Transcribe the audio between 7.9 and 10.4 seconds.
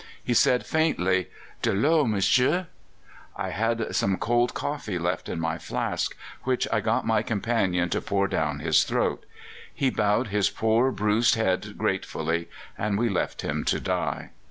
pour down his throat. He bowed